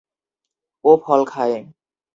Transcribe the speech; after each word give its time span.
ও 0.85 0.91
ফল 1.03 1.21
খায়। 1.25 1.57